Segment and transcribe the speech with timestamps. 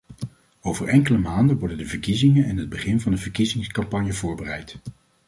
[0.61, 4.77] Over enkele maanden worden de verkiezingen en het begin van de verkiezingscampagne voorbereid.